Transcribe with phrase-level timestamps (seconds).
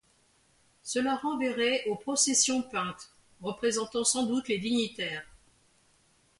[0.81, 3.11] Cela renverrait aux processions peintes,
[3.43, 5.27] représentant sans doute les dignitaires.